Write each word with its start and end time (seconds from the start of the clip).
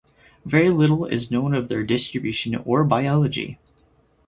Very 0.45 0.71
little 0.71 1.05
is 1.05 1.29
known 1.29 1.53
of 1.53 1.67
their 1.69 1.83
distribution 1.83 2.55
or 2.55 2.83
biology. 2.83 3.59